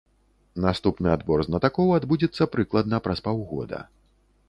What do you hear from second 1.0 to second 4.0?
адбор знатакоў адбудзецца прыкладна праз паўгода.